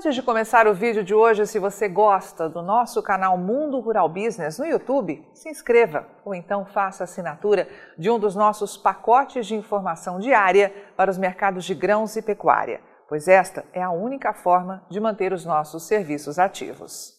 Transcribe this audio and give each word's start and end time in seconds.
Antes 0.00 0.14
de 0.14 0.22
começar 0.22 0.66
o 0.66 0.72
vídeo 0.72 1.04
de 1.04 1.14
hoje, 1.14 1.46
se 1.46 1.58
você 1.58 1.86
gosta 1.86 2.48
do 2.48 2.62
nosso 2.62 3.02
canal 3.02 3.36
Mundo 3.36 3.78
Rural 3.80 4.08
Business 4.08 4.58
no 4.58 4.64
YouTube, 4.64 5.22
se 5.34 5.50
inscreva 5.50 6.06
ou 6.24 6.34
então 6.34 6.64
faça 6.64 7.04
assinatura 7.04 7.68
de 7.98 8.08
um 8.08 8.18
dos 8.18 8.34
nossos 8.34 8.78
pacotes 8.78 9.46
de 9.46 9.54
informação 9.54 10.18
diária 10.18 10.72
para 10.96 11.10
os 11.10 11.18
mercados 11.18 11.66
de 11.66 11.74
grãos 11.74 12.16
e 12.16 12.22
pecuária, 12.22 12.80
pois 13.10 13.28
esta 13.28 13.62
é 13.74 13.82
a 13.82 13.90
única 13.90 14.32
forma 14.32 14.82
de 14.88 14.98
manter 14.98 15.34
os 15.34 15.44
nossos 15.44 15.82
serviços 15.82 16.38
ativos. 16.38 17.12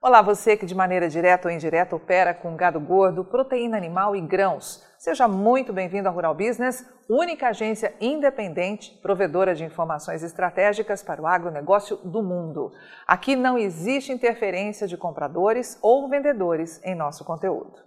Olá, 0.00 0.22
você 0.22 0.56
que 0.56 0.66
de 0.66 0.76
maneira 0.76 1.08
direta 1.08 1.48
ou 1.48 1.52
indireta 1.52 1.96
opera 1.96 2.32
com 2.32 2.54
gado 2.54 2.78
gordo, 2.78 3.24
proteína 3.24 3.76
animal 3.76 4.14
e 4.14 4.20
grãos. 4.20 4.86
Seja 5.02 5.26
muito 5.26 5.72
bem-vindo 5.72 6.08
ao 6.08 6.14
Rural 6.14 6.32
Business, 6.32 6.88
única 7.10 7.48
agência 7.48 7.92
independente, 8.00 8.96
provedora 9.02 9.52
de 9.52 9.64
informações 9.64 10.22
estratégicas 10.22 11.02
para 11.02 11.20
o 11.20 11.26
agronegócio 11.26 11.96
do 11.96 12.22
mundo. 12.22 12.70
Aqui 13.04 13.34
não 13.34 13.58
existe 13.58 14.12
interferência 14.12 14.86
de 14.86 14.96
compradores 14.96 15.76
ou 15.82 16.08
vendedores 16.08 16.80
em 16.84 16.94
nosso 16.94 17.24
conteúdo. 17.24 17.80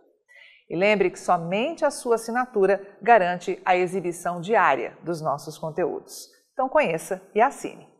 E 0.70 0.76
lembre 0.76 1.10
que 1.10 1.18
somente 1.18 1.86
a 1.86 1.90
sua 1.90 2.16
assinatura 2.16 2.86
garante 3.02 3.62
a 3.63 3.77
exibição 3.77 4.41
diária 4.41 4.98
dos 5.02 5.22
nossos 5.22 5.58
conteúdos. 5.58 6.27
Então 6.52 6.68
conheça 6.68 7.22
e 7.34 7.40
assine. 7.40 7.95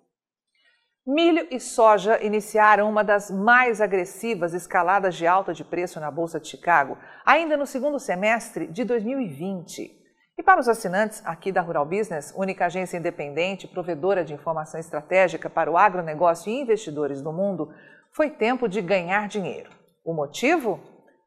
Milho 1.08 1.48
e 1.52 1.59
soja 1.59 2.20
iniciaram 2.23 2.90
uma 2.90 3.04
das 3.04 3.30
mais 3.30 3.80
agressivas 3.80 4.55
escaladas 4.55 5.13
de 5.13 5.27
alta 5.27 5.54
de 5.54 5.63
preço 5.63 6.00
na 6.00 6.09
Bolsa 6.09 6.40
de 6.40 6.48
Chicago, 6.48 6.98
ainda 7.23 7.55
no 7.55 7.68
segundo 7.68 8.00
semestre 8.00 8.66
de 8.66 8.84
2020. 8.84 10.02
E 10.36 10.41
para 10.41 10.60
os 10.60 10.68
assinantes 10.68 11.22
aqui 11.23 11.52
da 11.52 11.62
Rural 11.62 11.86
Business, 11.86 12.34
única 12.36 12.66
agência 12.66 12.98
independente 12.98 13.68
provedora 13.68 14.26
de 14.26 14.34
informação 14.34 14.80
estratégica 14.80 15.48
para 15.48 15.70
o 15.70 15.77
agronegócio 15.77 16.52
e 16.52 16.60
investidores 16.60 17.22
do 17.22 17.32
mundo, 17.32 17.72
foi 18.12 18.32
tempo 18.32 18.68
de 18.68 18.82
ganhar 18.82 19.27
dinheiro. 19.27 19.70
O 20.04 20.12
motivo? 20.12 20.80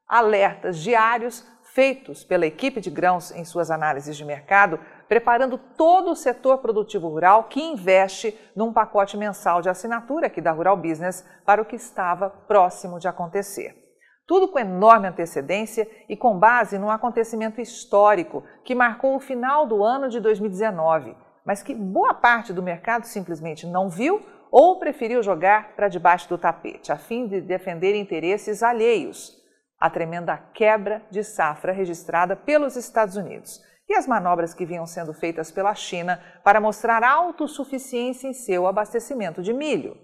Alertas 0.08 0.78
diários 0.78 1.46
feitos 1.72 2.24
pela 2.24 2.46
equipe 2.46 2.80
de 2.80 2.90
grãos 2.90 3.30
em 3.30 3.44
suas 3.44 3.70
análises 3.70 4.16
de 4.16 4.24
mercado 4.24 4.80
preparando 5.08 5.56
todo 5.56 6.10
o 6.10 6.16
setor 6.16 6.58
produtivo 6.58 7.08
rural 7.08 7.44
que 7.44 7.60
investe 7.60 8.38
num 8.54 8.72
pacote 8.72 9.16
mensal 9.16 9.62
de 9.62 9.68
assinatura 9.68 10.26
aqui 10.26 10.40
da 10.40 10.52
Rural 10.52 10.76
Business 10.76 11.26
para 11.44 11.62
o 11.62 11.64
que 11.64 11.76
estava 11.76 12.28
próximo 12.28 12.98
de 12.98 13.08
acontecer. 13.08 13.74
Tudo 14.26 14.48
com 14.48 14.58
enorme 14.58 15.08
antecedência 15.08 15.88
e 16.06 16.14
com 16.14 16.38
base 16.38 16.78
num 16.78 16.90
acontecimento 16.90 17.62
histórico 17.62 18.44
que 18.62 18.74
marcou 18.74 19.16
o 19.16 19.20
final 19.20 19.66
do 19.66 19.82
ano 19.82 20.10
de 20.10 20.20
2019, 20.20 21.16
mas 21.46 21.62
que 21.62 21.74
boa 21.74 22.12
parte 22.12 22.52
do 22.52 22.62
mercado 22.62 23.04
simplesmente 23.04 23.66
não 23.66 23.88
viu 23.88 24.20
ou 24.50 24.78
preferiu 24.78 25.22
jogar 25.22 25.74
para 25.74 25.88
debaixo 25.88 26.28
do 26.28 26.36
tapete, 26.36 26.92
a 26.92 26.96
fim 26.96 27.26
de 27.26 27.40
defender 27.40 27.94
interesses 27.94 28.62
alheios. 28.62 29.34
A 29.80 29.88
tremenda 29.88 30.36
quebra 30.52 31.02
de 31.10 31.22
safra 31.22 31.72
registrada 31.72 32.36
pelos 32.36 32.76
Estados 32.76 33.16
Unidos 33.16 33.62
e 33.88 33.94
as 33.94 34.06
manobras 34.06 34.52
que 34.52 34.66
vinham 34.66 34.86
sendo 34.86 35.14
feitas 35.14 35.50
pela 35.50 35.74
China 35.74 36.22
para 36.44 36.60
mostrar 36.60 37.02
autossuficiência 37.02 38.28
em 38.28 38.34
seu 38.34 38.66
abastecimento 38.66 39.42
de 39.42 39.52
milho. 39.52 39.96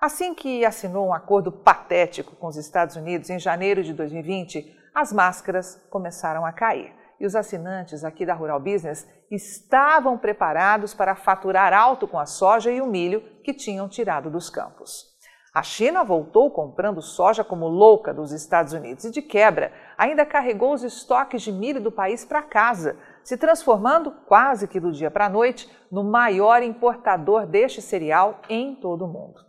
Assim 0.00 0.34
que 0.34 0.64
assinou 0.64 1.08
um 1.08 1.14
acordo 1.14 1.50
patético 1.50 2.36
com 2.36 2.46
os 2.46 2.56
Estados 2.56 2.96
Unidos 2.96 3.30
em 3.30 3.38
janeiro 3.38 3.82
de 3.82 3.92
2020, 3.92 4.76
as 4.94 5.12
máscaras 5.12 5.76
começaram 5.90 6.44
a 6.44 6.52
cair 6.52 6.94
e 7.20 7.26
os 7.26 7.36
assinantes 7.36 8.02
aqui 8.02 8.24
da 8.24 8.32
Rural 8.32 8.58
Business 8.58 9.06
estavam 9.30 10.16
preparados 10.16 10.94
para 10.94 11.14
faturar 11.14 11.72
alto 11.72 12.08
com 12.08 12.18
a 12.18 12.24
soja 12.24 12.70
e 12.70 12.80
o 12.80 12.86
milho 12.86 13.20
que 13.44 13.52
tinham 13.52 13.88
tirado 13.88 14.30
dos 14.30 14.48
campos. 14.48 15.09
A 15.52 15.64
China 15.64 16.04
voltou 16.04 16.48
comprando 16.48 17.02
soja 17.02 17.42
como 17.42 17.66
louca 17.66 18.14
dos 18.14 18.30
Estados 18.30 18.72
Unidos 18.72 19.04
e, 19.04 19.10
de 19.10 19.20
quebra, 19.20 19.72
ainda 19.98 20.24
carregou 20.24 20.72
os 20.72 20.84
estoques 20.84 21.42
de 21.42 21.50
milho 21.50 21.80
do 21.80 21.90
país 21.90 22.24
para 22.24 22.40
casa, 22.40 22.96
se 23.24 23.36
transformando, 23.36 24.12
quase 24.26 24.68
que 24.68 24.78
do 24.78 24.92
dia 24.92 25.10
para 25.10 25.26
a 25.26 25.28
noite, 25.28 25.68
no 25.90 26.04
maior 26.04 26.62
importador 26.62 27.46
deste 27.46 27.82
cereal 27.82 28.40
em 28.48 28.76
todo 28.76 29.04
o 29.04 29.08
mundo. 29.08 29.40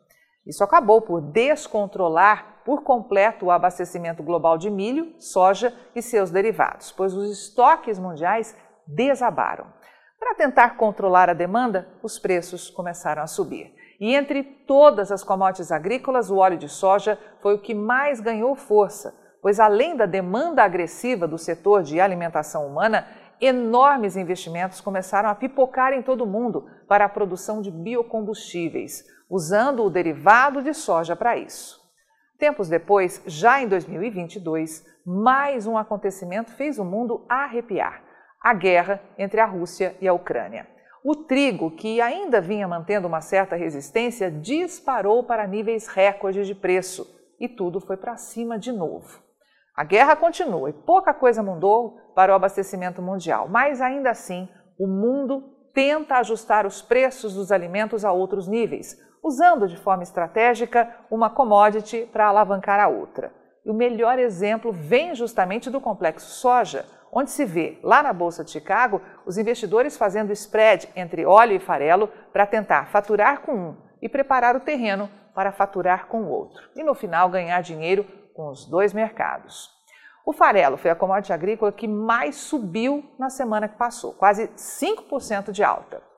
Isso 0.44 0.64
acabou 0.64 1.02
por 1.02 1.22
descontrolar 1.22 2.64
por 2.66 2.82
completo 2.82 3.46
o 3.46 3.52
abastecimento 3.52 4.24
global 4.24 4.58
de 4.58 4.72
milho, 4.72 5.14
soja 5.20 5.72
e 5.96 6.02
seus 6.02 6.32
derivados, 6.32 6.92
pois 6.92 7.14
os 7.14 7.30
estoques 7.30 8.00
mundiais 8.00 8.56
desabaram. 8.88 9.68
Para 10.20 10.34
tentar 10.34 10.78
controlar 10.78 11.30
a 11.30 11.34
demanda, 11.34 11.88
os 12.02 12.18
preços 12.18 12.72
começaram 12.72 13.22
a 13.22 13.28
subir. 13.28 13.72
E 14.02 14.16
entre 14.16 14.42
todas 14.42 15.12
as 15.12 15.24
commodities 15.24 15.72
agrícolas, 15.72 16.32
o 16.32 16.38
óleo 16.38 16.58
de 16.58 16.68
soja 16.68 17.20
foi 17.40 17.54
o 17.54 17.60
que 17.60 17.76
mais 17.76 18.20
ganhou 18.20 18.56
força, 18.56 19.16
pois 19.44 19.60
além 19.60 19.96
da 19.96 20.08
demanda 20.08 20.64
agressiva 20.64 21.28
do 21.28 21.38
setor 21.38 21.84
de 21.84 22.02
alimentação 22.02 22.66
humana, 22.66 23.06
enormes 23.40 24.18
investimentos 24.18 24.82
começaram 24.82 25.30
a 25.30 25.36
pipocar 25.36 25.94
em 25.94 26.02
todo 26.02 26.24
o 26.24 26.28
mundo 26.28 26.68
para 26.88 27.06
a 27.06 27.10
produção 27.10 27.62
de 27.62 27.70
biocombustíveis, 27.70 29.06
usando 29.30 29.84
o 29.84 29.90
derivado 29.90 30.64
de 30.64 30.74
soja 30.74 31.16
para 31.16 31.38
isso. 31.38 31.80
Tempos 32.40 32.68
depois, 32.68 33.22
já 33.28 33.62
em 33.62 33.68
2022, 33.68 34.84
mais 35.06 35.68
um 35.68 35.78
acontecimento 35.78 36.52
fez 36.54 36.80
o 36.80 36.84
mundo 36.84 37.24
arrepiar: 37.30 38.02
a 38.42 38.52
guerra 38.52 39.00
entre 39.16 39.40
a 39.40 39.46
Rússia 39.46 39.96
e 40.02 40.08
a 40.08 40.14
Ucrânia. 40.14 40.71
O 41.04 41.16
trigo, 41.16 41.72
que 41.72 42.00
ainda 42.00 42.40
vinha 42.40 42.68
mantendo 42.68 43.08
uma 43.08 43.22
certa 43.22 43.56
resistência, 43.56 44.30
disparou 44.30 45.24
para 45.24 45.48
níveis 45.48 45.88
recordes 45.88 46.46
de 46.46 46.54
preço 46.54 47.08
e 47.40 47.50
tudo 47.50 47.82
foi 47.82 47.98
para 47.98 48.18
cima 48.18 48.60
de 48.60 48.72
novo. 48.72 49.20
A 49.76 49.84
guerra 49.84 50.16
continua 50.16 50.70
e 50.70 50.74
pouca 50.74 51.12
coisa 51.12 51.42
mudou 51.42 51.98
para 52.14 52.32
o 52.32 52.36
abastecimento 52.36 53.02
mundial, 53.02 53.48
mas 53.50 53.82
ainda 53.82 54.12
assim 54.12 54.48
o 54.78 54.86
mundo 54.86 55.44
tenta 55.74 56.18
ajustar 56.18 56.68
os 56.68 56.84
preços 56.84 57.34
dos 57.34 57.52
alimentos 57.52 58.06
a 58.06 58.12
outros 58.12 58.48
níveis, 58.48 58.96
usando 59.24 59.68
de 59.68 59.78
forma 59.78 60.04
estratégica 60.04 60.88
uma 61.10 61.32
commodity 61.32 62.08
para 62.14 62.28
alavancar 62.28 62.80
a 62.80 62.88
outra. 62.88 63.34
E 63.66 63.72
o 63.72 63.74
melhor 63.74 64.20
exemplo 64.20 64.72
vem 64.72 65.16
justamente 65.16 65.68
do 65.68 65.82
complexo 65.82 66.28
soja 66.28 66.86
onde 67.12 67.32
se 67.32 67.46
vê, 67.46 67.78
lá 67.84 68.02
na 68.02 68.14
Bolsa 68.14 68.44
de 68.44 68.52
Chicago, 68.52 69.02
os 69.26 69.38
investidores 69.38 69.98
fazendo 69.98 70.32
spread 70.32 70.90
entre 70.96 71.26
óleo 71.26 71.56
e 71.56 71.60
farelo 71.60 72.08
para 72.32 72.48
tentar 72.48 72.88
faturar 72.88 73.42
com 73.42 73.54
um 73.54 73.78
e 74.02 74.08
preparar 74.08 74.56
o 74.56 74.60
terreno 74.62 75.10
para 75.36 75.52
faturar 75.52 76.08
com 76.08 76.24
o 76.24 76.30
outro. 76.30 76.70
E 76.76 76.84
no 76.84 76.96
final 76.96 77.30
ganhar 77.30 77.62
dinheiro 77.62 78.06
com 78.34 78.50
os 78.50 78.66
dois 78.66 78.94
mercados. 78.94 79.70
O 80.26 80.34
farelo 80.34 80.78
foi 80.78 80.92
a 80.92 80.96
commodity 80.96 81.34
agrícola 81.34 81.72
que 81.72 81.88
mais 81.88 82.36
subiu 82.36 83.04
na 83.18 83.30
semana 83.30 83.68
que 83.68 83.78
passou, 83.78 84.14
quase 84.14 84.48
5% 84.50 85.52
de 85.52 85.64
alta. 85.64 86.11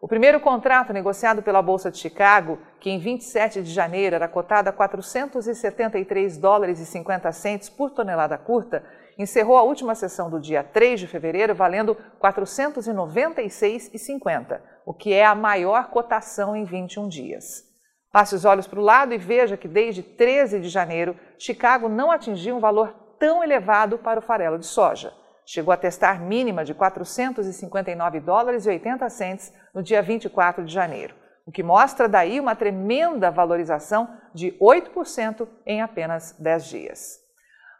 O 0.00 0.06
primeiro 0.06 0.38
contrato 0.40 0.92
negociado 0.92 1.42
pela 1.42 1.62
Bolsa 1.62 1.90
de 1.90 1.96
Chicago, 1.96 2.58
que 2.78 2.90
em 2.90 2.98
27 2.98 3.62
de 3.62 3.72
janeiro 3.72 4.14
era 4.14 4.28
cotado 4.28 4.68
a 4.68 4.72
473 4.72 6.36
dólares 6.36 6.78
e 6.78 6.86
50 6.86 7.32
centes 7.32 7.70
por 7.70 7.90
tonelada 7.90 8.36
curta, 8.36 8.84
encerrou 9.18 9.56
a 9.56 9.62
última 9.62 9.94
sessão 9.94 10.28
do 10.28 10.38
dia 10.38 10.62
3 10.62 11.00
de 11.00 11.06
fevereiro 11.06 11.54
valendo 11.54 11.94
R$ 11.94 11.98
496,50, 12.22 14.60
o 14.84 14.92
que 14.92 15.14
é 15.14 15.24
a 15.24 15.34
maior 15.34 15.88
cotação 15.88 16.54
em 16.54 16.64
21 16.64 17.08
dias. 17.08 17.64
Passe 18.12 18.34
os 18.34 18.44
olhos 18.44 18.66
para 18.66 18.78
o 18.78 18.84
lado 18.84 19.14
e 19.14 19.18
veja 19.18 19.56
que 19.56 19.66
desde 19.66 20.02
13 20.02 20.60
de 20.60 20.68
janeiro, 20.68 21.16
Chicago 21.38 21.88
não 21.88 22.10
atingiu 22.10 22.56
um 22.56 22.60
valor 22.60 22.94
tão 23.18 23.42
elevado 23.42 23.96
para 23.96 24.20
o 24.20 24.22
farelo 24.22 24.58
de 24.58 24.66
soja. 24.66 25.10
Chegou 25.46 25.72
a 25.72 25.76
testar 25.76 26.20
mínima 26.20 26.64
de 26.64 26.74
459 26.74 28.18
dólares 28.18 28.66
e 28.66 28.68
80 28.68 29.08
centes 29.08 29.52
no 29.72 29.80
dia 29.80 30.02
24 30.02 30.64
de 30.64 30.74
janeiro, 30.74 31.14
o 31.46 31.52
que 31.52 31.62
mostra 31.62 32.08
daí 32.08 32.40
uma 32.40 32.56
tremenda 32.56 33.30
valorização 33.30 34.08
de 34.34 34.50
8% 34.60 35.46
em 35.64 35.80
apenas 35.80 36.32
10 36.32 36.64
dias. 36.64 37.20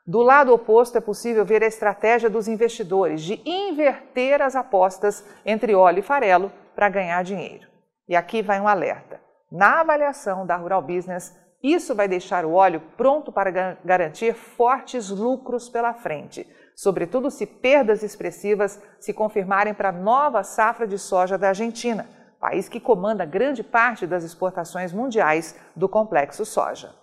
Do 0.06 0.23
lado 0.23 0.55
oposto, 0.55 0.96
é 0.96 1.00
possível 1.00 1.44
ver 1.44 1.64
a 1.64 1.67
estratégia 1.67 2.31
dos 2.31 2.46
investidores 2.46 3.20
de 3.20 3.43
inverter 3.44 4.41
as 4.41 4.55
apostas 4.55 5.25
entre 5.44 5.75
óleo 5.75 5.99
e 5.99 6.02
farelo 6.02 6.52
para 6.76 6.88
ganhar 6.88 7.25
dinheiro. 7.25 7.67
E 8.08 8.14
aqui 8.14 8.43
vai 8.43 8.61
um 8.61 8.69
alerta. 8.69 9.20
Na 9.50 9.81
avaliação 9.81 10.46
da 10.46 10.55
Rural 10.55 10.81
Business, 10.81 11.37
isso 11.61 11.96
vai 11.96 12.06
deixar 12.06 12.44
o 12.44 12.52
óleo 12.52 12.81
pronto 12.96 13.32
para 13.32 13.50
garantir 13.85 14.35
fortes 14.35 15.11
lucros 15.11 15.69
pela 15.69 15.93
frente, 15.93 16.46
sobretudo 16.76 17.31
se 17.31 17.46
perdas 17.46 18.02
expressivas 18.02 18.81
se 19.00 19.14
confirmarem 19.14 19.73
para 19.73 19.88
a 19.88 19.93
nova 19.93 20.44
safra 20.44 20.87
de 20.87 20.99
soja 20.99 21.38
da 21.38 21.49
Argentina, 21.49 22.06
país 22.38 22.69
que 22.69 22.78
comanda 22.78 23.25
grande 23.25 23.64
parte 23.64 24.06
das 24.06 24.23
exportações 24.23 24.93
mundiais 24.93 25.58
do 25.75 25.88
complexo 25.88 26.44
soja. 26.44 26.94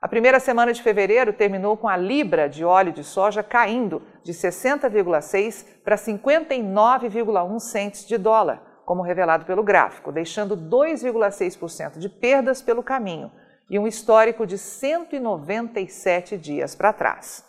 A 0.00 0.08
primeira 0.08 0.40
semana 0.40 0.72
de 0.72 0.82
fevereiro 0.82 1.32
terminou 1.32 1.76
com 1.76 1.88
a 1.88 1.96
libra 1.96 2.48
de 2.48 2.64
óleo 2.64 2.92
de 2.92 3.04
soja 3.04 3.42
caindo 3.42 4.02
de 4.22 4.32
60,6 4.32 5.66
para 5.84 5.96
59,1 5.96 7.60
centes 7.60 8.06
de 8.06 8.16
dólar, 8.16 8.62
como 8.86 9.02
revelado 9.02 9.44
pelo 9.44 9.62
gráfico, 9.62 10.12
deixando 10.12 10.56
2,6% 10.56 11.98
de 11.98 12.08
perdas 12.08 12.62
pelo 12.62 12.82
caminho 12.82 13.30
e 13.68 13.78
um 13.78 13.86
histórico 13.86 14.46
de 14.46 14.56
197 14.56 16.38
dias 16.38 16.74
para 16.74 16.92
trás. 16.92 17.44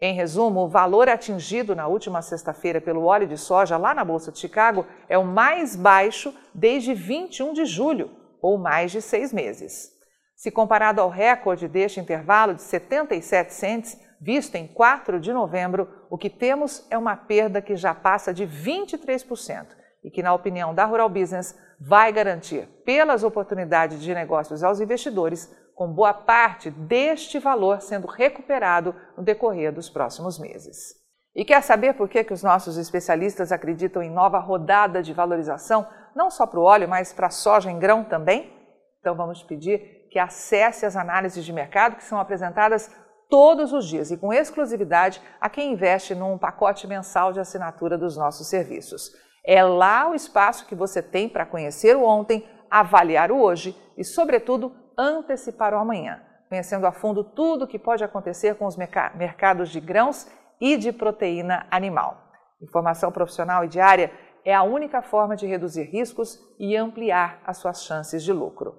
Em 0.00 0.14
resumo, 0.14 0.60
o 0.60 0.68
valor 0.68 1.08
atingido 1.08 1.74
na 1.74 1.88
última 1.88 2.22
sexta-feira 2.22 2.80
pelo 2.80 3.04
óleo 3.04 3.26
de 3.26 3.36
soja 3.36 3.76
lá 3.76 3.92
na 3.92 4.04
Bolsa 4.04 4.30
de 4.30 4.38
Chicago 4.38 4.86
é 5.08 5.18
o 5.18 5.24
mais 5.24 5.74
baixo 5.74 6.32
desde 6.54 6.94
21 6.94 7.52
de 7.52 7.64
julho, 7.64 8.10
ou 8.40 8.56
mais 8.56 8.92
de 8.92 9.02
seis 9.02 9.32
meses. 9.32 9.90
Se 10.36 10.52
comparado 10.52 11.00
ao 11.00 11.08
recorde 11.08 11.66
deste 11.66 11.98
intervalo 11.98 12.54
de 12.54 12.62
77 12.62 13.52
cents, 13.52 14.00
visto 14.20 14.54
em 14.54 14.68
4 14.68 15.18
de 15.18 15.32
novembro, 15.32 15.88
o 16.08 16.16
que 16.16 16.30
temos 16.30 16.86
é 16.90 16.96
uma 16.96 17.16
perda 17.16 17.60
que 17.60 17.74
já 17.74 17.92
passa 17.92 18.32
de 18.32 18.46
23% 18.46 19.66
e 20.04 20.10
que, 20.12 20.22
na 20.22 20.32
opinião 20.32 20.72
da 20.72 20.84
Rural 20.84 21.08
Business, 21.08 21.58
vai 21.80 22.12
garantir, 22.12 22.68
pelas 22.84 23.24
oportunidades 23.24 24.00
de 24.00 24.14
negócios 24.14 24.62
aos 24.62 24.78
investidores, 24.78 25.52
com 25.78 25.92
boa 25.92 26.12
parte 26.12 26.72
deste 26.72 27.38
valor 27.38 27.80
sendo 27.80 28.08
recuperado 28.08 28.96
no 29.16 29.22
decorrer 29.22 29.72
dos 29.72 29.88
próximos 29.88 30.36
meses. 30.36 30.96
E 31.36 31.44
quer 31.44 31.62
saber 31.62 31.94
por 31.94 32.08
que, 32.08 32.24
que 32.24 32.32
os 32.32 32.42
nossos 32.42 32.76
especialistas 32.76 33.52
acreditam 33.52 34.02
em 34.02 34.10
nova 34.10 34.40
rodada 34.40 35.00
de 35.00 35.14
valorização, 35.14 35.86
não 36.16 36.32
só 36.32 36.48
para 36.48 36.58
o 36.58 36.64
óleo, 36.64 36.88
mas 36.88 37.12
para 37.12 37.28
a 37.28 37.30
soja 37.30 37.70
em 37.70 37.78
grão 37.78 38.02
também? 38.02 38.52
Então 38.98 39.14
vamos 39.14 39.44
pedir 39.44 40.08
que 40.10 40.18
acesse 40.18 40.84
as 40.84 40.96
análises 40.96 41.44
de 41.44 41.52
mercado 41.52 41.94
que 41.94 42.02
são 42.02 42.18
apresentadas 42.18 42.90
todos 43.30 43.72
os 43.72 43.86
dias 43.86 44.10
e 44.10 44.16
com 44.16 44.32
exclusividade 44.32 45.22
a 45.40 45.48
quem 45.48 45.74
investe 45.74 46.12
num 46.12 46.36
pacote 46.36 46.88
mensal 46.88 47.32
de 47.32 47.38
assinatura 47.38 47.96
dos 47.96 48.16
nossos 48.16 48.48
serviços. 48.48 49.12
É 49.46 49.62
lá 49.62 50.10
o 50.10 50.14
espaço 50.16 50.66
que 50.66 50.74
você 50.74 51.00
tem 51.00 51.28
para 51.28 51.46
conhecer 51.46 51.96
o 51.96 52.02
ontem, 52.02 52.44
avaliar 52.68 53.30
o 53.30 53.40
hoje 53.40 53.80
e, 53.96 54.02
sobretudo, 54.02 54.74
antecipar 54.98 55.72
o 55.72 55.78
amanhã, 55.78 56.20
conhecendo 56.48 56.86
a 56.86 56.92
fundo 56.92 57.22
tudo 57.22 57.64
o 57.64 57.68
que 57.68 57.78
pode 57.78 58.02
acontecer 58.02 58.56
com 58.56 58.66
os 58.66 58.76
mercados 58.76 59.70
de 59.70 59.80
grãos 59.80 60.26
e 60.60 60.76
de 60.76 60.92
proteína 60.92 61.66
animal. 61.70 62.32
Informação 62.60 63.12
profissional 63.12 63.64
e 63.64 63.68
diária 63.68 64.10
é 64.44 64.52
a 64.52 64.64
única 64.64 65.00
forma 65.00 65.36
de 65.36 65.46
reduzir 65.46 65.84
riscos 65.84 66.40
e 66.58 66.76
ampliar 66.76 67.40
as 67.46 67.58
suas 67.58 67.84
chances 67.84 68.24
de 68.24 68.32
lucro. 68.32 68.74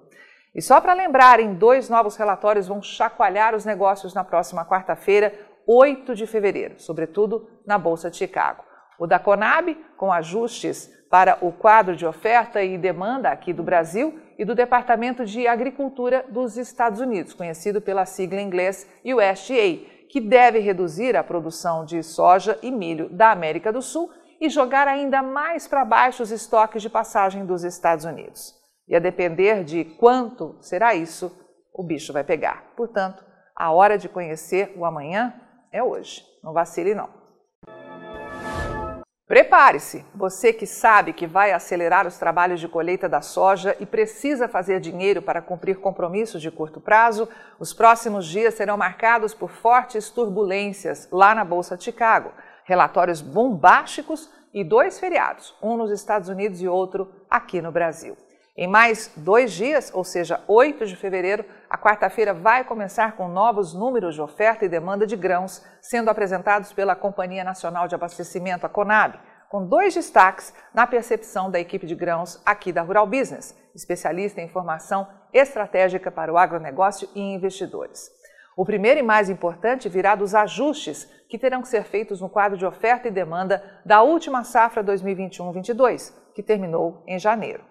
E 0.54 0.60
só 0.60 0.80
para 0.80 0.92
lembrarem, 0.92 1.54
dois 1.54 1.88
novos 1.88 2.16
relatórios 2.16 2.66
vão 2.66 2.82
chacoalhar 2.82 3.54
os 3.54 3.64
negócios 3.64 4.12
na 4.12 4.24
próxima 4.24 4.66
quarta-feira, 4.66 5.32
8 5.66 6.14
de 6.14 6.26
fevereiro, 6.26 6.80
sobretudo 6.80 7.48
na 7.64 7.78
Bolsa 7.78 8.10
de 8.10 8.16
Chicago. 8.16 8.64
O 9.00 9.06
da 9.06 9.18
Conab, 9.18 9.74
com 9.96 10.12
ajustes 10.12 10.92
para 11.08 11.38
o 11.40 11.50
quadro 11.50 11.96
de 11.96 12.04
oferta 12.04 12.62
e 12.62 12.76
demanda 12.76 13.30
aqui 13.30 13.50
do 13.50 13.62
Brasil, 13.62 14.20
e 14.38 14.44
do 14.44 14.54
Departamento 14.54 15.24
de 15.24 15.46
Agricultura 15.46 16.22
dos 16.28 16.58
Estados 16.58 17.00
Unidos, 17.00 17.32
conhecido 17.32 17.80
pela 17.80 18.04
sigla 18.04 18.38
em 18.38 18.46
inglês 18.46 18.86
USDA, 19.02 19.86
que 20.10 20.20
deve 20.20 20.58
reduzir 20.58 21.16
a 21.16 21.24
produção 21.24 21.82
de 21.82 22.02
soja 22.02 22.58
e 22.62 22.70
milho 22.70 23.08
da 23.08 23.30
América 23.30 23.72
do 23.72 23.80
Sul 23.80 24.10
e 24.38 24.50
jogar 24.50 24.86
ainda 24.86 25.22
mais 25.22 25.66
para 25.66 25.82
baixo 25.82 26.22
os 26.22 26.30
estoques 26.30 26.82
de 26.82 26.90
passagem 26.90 27.46
dos 27.46 27.64
Estados 27.64 28.04
Unidos. 28.04 28.54
E 28.86 28.94
a 28.94 28.98
depender 28.98 29.64
de 29.64 29.84
quanto 29.84 30.58
será 30.60 30.94
isso, 30.94 31.34
o 31.72 31.82
bicho 31.82 32.12
vai 32.12 32.24
pegar. 32.24 32.72
Portanto, 32.76 33.24
a 33.56 33.72
hora 33.72 33.96
de 33.96 34.10
conhecer 34.10 34.74
o 34.76 34.84
amanhã 34.84 35.34
é 35.72 35.82
hoje. 35.82 36.22
Não 36.42 36.52
vacile 36.52 36.94
não. 36.94 37.19
Prepare-se! 39.30 40.04
Você 40.12 40.52
que 40.52 40.66
sabe 40.66 41.12
que 41.12 41.24
vai 41.24 41.52
acelerar 41.52 42.04
os 42.04 42.18
trabalhos 42.18 42.58
de 42.58 42.66
colheita 42.66 43.08
da 43.08 43.20
soja 43.20 43.76
e 43.78 43.86
precisa 43.86 44.48
fazer 44.48 44.80
dinheiro 44.80 45.22
para 45.22 45.40
cumprir 45.40 45.78
compromissos 45.78 46.42
de 46.42 46.50
curto 46.50 46.80
prazo, 46.80 47.28
os 47.56 47.72
próximos 47.72 48.26
dias 48.26 48.54
serão 48.54 48.76
marcados 48.76 49.32
por 49.32 49.48
fortes 49.48 50.10
turbulências 50.10 51.06
lá 51.12 51.32
na 51.32 51.44
Bolsa 51.44 51.76
de 51.76 51.84
Chicago, 51.84 52.32
relatórios 52.64 53.20
bombásticos 53.20 54.28
e 54.52 54.64
dois 54.64 54.98
feriados, 54.98 55.54
um 55.62 55.76
nos 55.76 55.92
Estados 55.92 56.28
Unidos 56.28 56.60
e 56.60 56.66
outro 56.66 57.08
aqui 57.30 57.62
no 57.62 57.70
Brasil. 57.70 58.16
Em 58.56 58.66
mais 58.66 59.12
dois 59.16 59.52
dias, 59.52 59.90
ou 59.94 60.02
seja, 60.02 60.42
8 60.48 60.84
de 60.84 60.96
fevereiro, 60.96 61.44
a 61.68 61.78
quarta-feira 61.78 62.34
vai 62.34 62.64
começar 62.64 63.16
com 63.16 63.28
novos 63.28 63.72
números 63.72 64.14
de 64.14 64.20
oferta 64.20 64.64
e 64.64 64.68
demanda 64.68 65.06
de 65.06 65.16
grãos 65.16 65.64
sendo 65.80 66.08
apresentados 66.08 66.72
pela 66.72 66.96
Companhia 66.96 67.44
Nacional 67.44 67.86
de 67.86 67.94
Abastecimento, 67.94 68.66
a 68.66 68.68
Conab, 68.68 69.18
com 69.48 69.66
dois 69.66 69.94
destaques 69.94 70.52
na 70.74 70.86
percepção 70.86 71.50
da 71.50 71.60
equipe 71.60 71.86
de 71.86 71.94
grãos 71.94 72.42
aqui 72.44 72.72
da 72.72 72.82
Rural 72.82 73.06
Business, 73.06 73.56
especialista 73.74 74.40
em 74.40 74.46
informação 74.46 75.08
estratégica 75.32 76.10
para 76.10 76.32
o 76.32 76.36
agronegócio 76.36 77.08
e 77.14 77.20
investidores. 77.20 78.10
O 78.56 78.64
primeiro 78.64 78.98
e 78.98 79.02
mais 79.02 79.30
importante 79.30 79.88
virá 79.88 80.16
dos 80.16 80.34
ajustes 80.34 81.08
que 81.28 81.38
terão 81.38 81.62
que 81.62 81.68
ser 81.68 81.84
feitos 81.84 82.20
no 82.20 82.28
quadro 82.28 82.58
de 82.58 82.66
oferta 82.66 83.06
e 83.06 83.12
demanda 83.12 83.62
da 83.86 84.02
última 84.02 84.42
safra 84.42 84.82
2021-22, 84.82 86.12
que 86.34 86.42
terminou 86.42 87.02
em 87.06 87.18
janeiro. 87.18 87.69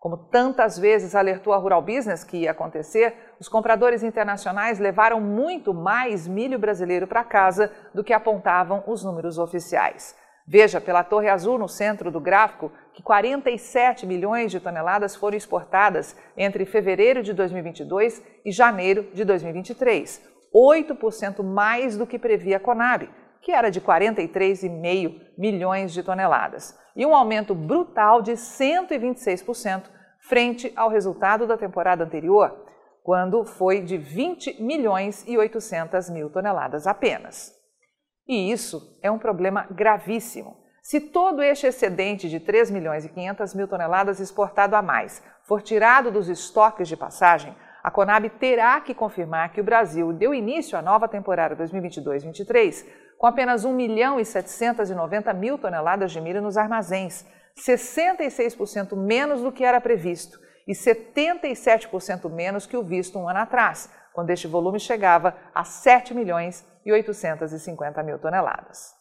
Como 0.00 0.16
tantas 0.16 0.78
vezes 0.78 1.14
alertou 1.14 1.52
a 1.52 1.58
Rural 1.58 1.82
Business 1.82 2.24
que 2.24 2.38
ia 2.38 2.52
acontecer, 2.52 3.14
os 3.38 3.50
compradores 3.50 4.02
internacionais 4.02 4.78
levaram 4.78 5.20
muito 5.20 5.74
mais 5.74 6.26
milho 6.26 6.58
brasileiro 6.58 7.06
para 7.06 7.22
casa 7.22 7.70
do 7.92 8.02
que 8.02 8.14
apontavam 8.14 8.82
os 8.86 9.04
números 9.04 9.36
oficiais. 9.36 10.16
Veja 10.46 10.80
pela 10.80 11.04
Torre 11.04 11.28
Azul 11.28 11.58
no 11.58 11.68
centro 11.68 12.10
do 12.10 12.18
gráfico 12.18 12.72
que 12.94 13.02
47 13.02 14.06
milhões 14.06 14.50
de 14.50 14.58
toneladas 14.58 15.14
foram 15.14 15.36
exportadas 15.36 16.16
entre 16.34 16.64
fevereiro 16.64 17.22
de 17.22 17.34
2022 17.34 18.22
e 18.42 18.50
janeiro 18.50 19.02
de 19.12 19.22
2023, 19.22 20.22
8% 20.52 21.42
mais 21.44 21.98
do 21.98 22.06
que 22.06 22.18
previa 22.18 22.56
a 22.56 22.60
Conab, 22.60 23.06
que 23.40 23.52
era 23.52 23.70
de 23.70 23.80
43,5 23.80 25.20
milhões 25.36 25.92
de 25.92 26.02
toneladas 26.02 26.78
e 26.94 27.06
um 27.06 27.14
aumento 27.14 27.54
brutal 27.54 28.20
de 28.20 28.32
126% 28.32 29.84
frente 30.20 30.72
ao 30.76 30.90
resultado 30.90 31.46
da 31.46 31.56
temporada 31.56 32.04
anterior, 32.04 32.66
quando 33.02 33.44
foi 33.44 33.80
de 33.80 33.96
20 33.96 34.62
milhões 34.62 35.24
e 35.26 35.38
800 35.38 36.10
mil 36.10 36.28
toneladas 36.30 36.86
apenas. 36.86 37.52
E 38.28 38.52
isso 38.52 38.98
é 39.02 39.10
um 39.10 39.18
problema 39.18 39.66
gravíssimo. 39.70 40.56
Se 40.82 41.00
todo 41.00 41.42
este 41.42 41.66
excedente 41.66 42.28
de 42.28 42.40
3 42.40 42.70
milhões 42.70 43.04
e 43.04 43.08
500 43.08 43.54
mil 43.54 43.68
toneladas 43.68 44.20
exportado 44.20 44.76
a 44.76 44.82
mais 44.82 45.22
for 45.42 45.62
tirado 45.62 46.10
dos 46.10 46.28
estoques 46.28 46.88
de 46.88 46.96
passagem, 46.96 47.54
a 47.82 47.90
Conab 47.90 48.28
terá 48.30 48.80
que 48.80 48.94
confirmar 48.94 49.52
que 49.52 49.60
o 49.60 49.64
Brasil 49.64 50.12
deu 50.12 50.34
início 50.34 50.78
à 50.78 50.82
nova 50.82 51.08
temporada 51.08 51.56
2022-23 51.56 52.86
com 53.20 53.26
apenas 53.26 53.66
1 53.66 53.74
milhão 53.74 54.18
e 54.18 54.24
790 54.24 55.34
mil 55.34 55.58
toneladas 55.58 56.10
de 56.10 56.18
milho 56.22 56.40
nos 56.40 56.56
armazéns, 56.56 57.26
66% 57.54 58.96
menos 58.96 59.42
do 59.42 59.52
que 59.52 59.62
era 59.62 59.78
previsto 59.78 60.40
e 60.66 60.72
77% 60.72 62.30
menos 62.30 62.64
que 62.64 62.78
o 62.78 62.82
visto 62.82 63.18
um 63.18 63.28
ano 63.28 63.40
atrás, 63.40 63.90
quando 64.14 64.30
este 64.30 64.46
volume 64.46 64.80
chegava 64.80 65.36
a 65.54 65.64
7 65.64 66.14
milhões 66.14 66.66
e 66.82 66.90
850 66.90 68.02
mil 68.02 68.18
toneladas. 68.18 68.94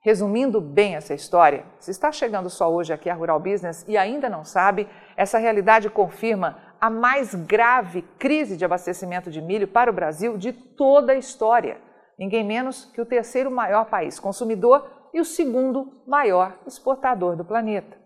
Resumindo 0.00 0.58
bem 0.58 0.96
essa 0.96 1.12
história, 1.12 1.66
se 1.78 1.90
está 1.90 2.10
chegando 2.10 2.48
só 2.48 2.72
hoje 2.72 2.94
aqui 2.94 3.10
a 3.10 3.14
Rural 3.14 3.40
Business 3.40 3.84
e 3.86 3.98
ainda 3.98 4.30
não 4.30 4.42
sabe, 4.42 4.88
essa 5.18 5.36
realidade 5.36 5.90
confirma 5.90 6.56
a 6.80 6.88
mais 6.88 7.34
grave 7.34 8.00
crise 8.18 8.56
de 8.56 8.64
abastecimento 8.64 9.30
de 9.30 9.42
milho 9.42 9.68
para 9.68 9.90
o 9.90 9.94
Brasil 9.94 10.38
de 10.38 10.54
toda 10.54 11.12
a 11.12 11.16
história 11.16 11.84
ninguém 12.18 12.44
menos 12.44 12.84
que 12.86 13.00
o 13.00 13.06
terceiro 13.06 13.50
maior 13.50 13.86
país 13.86 14.18
consumidor 14.18 15.08
e 15.12 15.20
o 15.20 15.24
segundo 15.24 16.02
maior 16.06 16.58
exportador 16.66 17.36
do 17.36 17.44
planeta. 17.44 17.96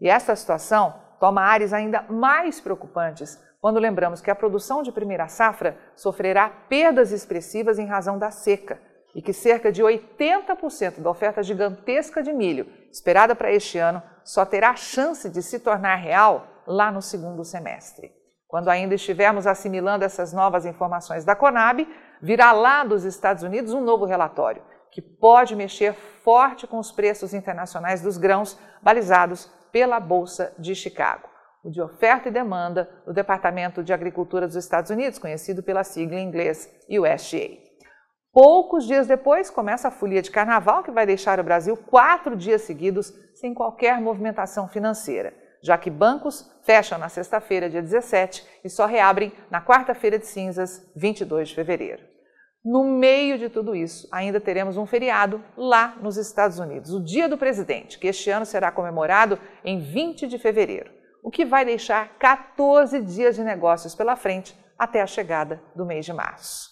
E 0.00 0.08
esta 0.08 0.34
situação 0.34 0.94
toma 1.20 1.42
áreas 1.42 1.72
ainda 1.72 2.02
mais 2.02 2.60
preocupantes 2.60 3.40
quando 3.60 3.80
lembramos 3.80 4.20
que 4.20 4.30
a 4.30 4.34
produção 4.34 4.82
de 4.82 4.92
primeira 4.92 5.28
safra 5.28 5.76
sofrerá 5.94 6.48
perdas 6.48 7.10
expressivas 7.10 7.78
em 7.78 7.86
razão 7.86 8.18
da 8.18 8.30
seca 8.30 8.80
e 9.14 9.22
que 9.22 9.32
cerca 9.32 9.72
de 9.72 9.82
80% 9.82 11.00
da 11.00 11.10
oferta 11.10 11.42
gigantesca 11.42 12.22
de 12.22 12.32
milho 12.32 12.66
esperada 12.92 13.34
para 13.34 13.50
este 13.50 13.78
ano 13.78 14.02
só 14.22 14.44
terá 14.44 14.76
chance 14.76 15.30
de 15.30 15.42
se 15.42 15.58
tornar 15.58 15.96
real 15.96 16.46
lá 16.66 16.92
no 16.92 17.00
segundo 17.00 17.44
semestre. 17.44 18.12
Quando 18.46 18.68
ainda 18.68 18.94
estivermos 18.94 19.46
assimilando 19.46 20.04
essas 20.04 20.32
novas 20.32 20.66
informações 20.66 21.24
da 21.24 21.34
Conab, 21.34 21.86
virá 22.20 22.52
lá 22.52 22.84
dos 22.84 23.04
Estados 23.04 23.42
Unidos 23.42 23.72
um 23.72 23.80
novo 23.80 24.04
relatório 24.04 24.62
que 24.90 25.02
pode 25.02 25.54
mexer 25.54 25.92
forte 25.92 26.66
com 26.66 26.78
os 26.78 26.90
preços 26.90 27.34
internacionais 27.34 28.00
dos 28.00 28.16
grãos 28.16 28.58
balizados 28.80 29.44
pela 29.70 30.00
Bolsa 30.00 30.54
de 30.58 30.74
Chicago, 30.74 31.28
o 31.62 31.70
de 31.70 31.82
oferta 31.82 32.28
e 32.28 32.32
demanda 32.32 32.88
do 33.04 33.12
Departamento 33.12 33.84
de 33.84 33.92
Agricultura 33.92 34.46
dos 34.46 34.56
Estados 34.56 34.90
Unidos, 34.90 35.18
conhecido 35.18 35.62
pela 35.62 35.84
sigla 35.84 36.18
em 36.18 36.26
inglês 36.26 36.66
USDA. 36.88 37.58
Poucos 38.32 38.86
dias 38.86 39.06
depois 39.06 39.50
começa 39.50 39.88
a 39.88 39.90
folia 39.90 40.22
de 40.22 40.30
carnaval 40.30 40.82
que 40.82 40.90
vai 40.90 41.04
deixar 41.04 41.38
o 41.38 41.44
Brasil 41.44 41.76
quatro 41.76 42.34
dias 42.34 42.62
seguidos 42.62 43.12
sem 43.34 43.52
qualquer 43.52 44.00
movimentação 44.00 44.66
financeira. 44.66 45.34
Já 45.62 45.76
que 45.78 45.90
bancos 45.90 46.50
fecham 46.62 46.98
na 46.98 47.08
sexta-feira, 47.08 47.70
dia 47.70 47.82
17, 47.82 48.46
e 48.64 48.68
só 48.68 48.86
reabrem 48.86 49.32
na 49.50 49.60
quarta-feira 49.60 50.18
de 50.18 50.26
cinzas, 50.26 50.90
22 50.96 51.48
de 51.48 51.54
fevereiro. 51.54 52.02
No 52.64 52.82
meio 52.82 53.38
de 53.38 53.48
tudo 53.48 53.76
isso, 53.76 54.08
ainda 54.10 54.40
teremos 54.40 54.76
um 54.76 54.86
feriado 54.86 55.40
lá 55.56 55.96
nos 56.02 56.16
Estados 56.16 56.58
Unidos, 56.58 56.92
o 56.92 57.02
Dia 57.02 57.28
do 57.28 57.38
Presidente, 57.38 57.96
que 57.96 58.08
este 58.08 58.28
ano 58.28 58.44
será 58.44 58.72
comemorado 58.72 59.38
em 59.64 59.78
20 59.78 60.26
de 60.26 60.36
fevereiro, 60.36 60.90
o 61.22 61.30
que 61.30 61.44
vai 61.44 61.64
deixar 61.64 62.18
14 62.18 63.00
dias 63.02 63.36
de 63.36 63.44
negócios 63.44 63.94
pela 63.94 64.16
frente 64.16 64.58
até 64.76 65.00
a 65.00 65.06
chegada 65.06 65.62
do 65.76 65.86
mês 65.86 66.04
de 66.04 66.12
março. 66.12 66.70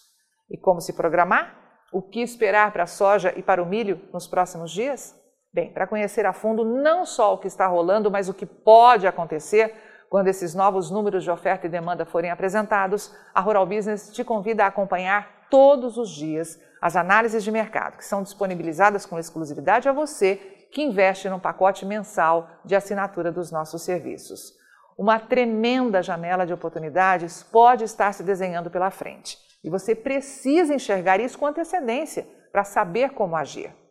E 0.49 0.57
como 0.57 0.81
se 0.81 0.93
programar? 0.93 1.63
O 1.93 2.01
que 2.01 2.21
esperar 2.21 2.73
para 2.73 2.83
a 2.83 2.87
soja 2.87 3.33
e 3.37 3.41
para 3.41 3.63
o 3.63 3.65
milho 3.65 4.01
nos 4.11 4.27
próximos 4.27 4.71
dias? 4.71 5.15
Bem, 5.55 5.71
para 5.71 5.87
conhecer 5.87 6.25
a 6.25 6.33
fundo 6.33 6.65
não 6.65 7.05
só 7.05 7.33
o 7.33 7.37
que 7.37 7.47
está 7.47 7.65
rolando, 7.65 8.11
mas 8.11 8.27
o 8.27 8.33
que 8.33 8.45
pode 8.45 9.07
acontecer 9.07 9.73
quando 10.09 10.27
esses 10.27 10.53
novos 10.53 10.91
números 10.91 11.23
de 11.23 11.31
oferta 11.31 11.65
e 11.65 11.69
demanda 11.69 12.05
forem 12.05 12.29
apresentados, 12.29 13.15
a 13.33 13.39
Rural 13.39 13.65
Business 13.65 14.11
te 14.11 14.21
convida 14.21 14.65
a 14.65 14.67
acompanhar 14.67 15.47
todos 15.49 15.97
os 15.97 16.09
dias 16.09 16.59
as 16.81 16.97
análises 16.97 17.41
de 17.41 17.53
mercado 17.53 17.95
que 17.95 18.03
são 18.03 18.21
disponibilizadas 18.21 19.05
com 19.05 19.17
exclusividade 19.17 19.87
a 19.87 19.93
você 19.93 20.35
que 20.73 20.81
investe 20.81 21.29
num 21.29 21.39
pacote 21.39 21.85
mensal 21.85 22.49
de 22.65 22.75
assinatura 22.75 23.31
dos 23.31 23.49
nossos 23.49 23.81
serviços. 23.81 24.51
Uma 24.97 25.21
tremenda 25.21 26.03
janela 26.03 26.45
de 26.45 26.51
oportunidades 26.51 27.43
pode 27.43 27.85
estar 27.85 28.13
se 28.13 28.23
desenhando 28.23 28.69
pela 28.69 28.91
frente 28.91 29.37
e 29.63 29.69
você 29.69 29.95
precisa 29.95 30.75
enxergar 30.75 31.21
isso 31.21 31.39
com 31.39 31.47
antecedência 31.47 32.27
para 32.51 32.65
saber 32.65 33.11
como 33.11 33.37
agir. 33.37 33.84